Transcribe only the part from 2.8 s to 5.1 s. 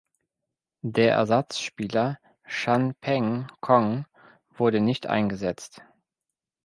Peng Kong wurde nicht